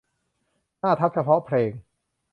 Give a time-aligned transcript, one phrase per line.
[0.79, 1.71] หน้าทับเฉพาะเพลง